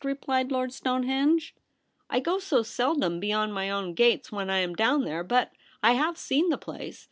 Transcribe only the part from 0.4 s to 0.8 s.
Lord